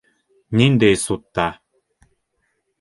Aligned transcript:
Ниндәй 0.61 0.97
судта? 1.03 1.47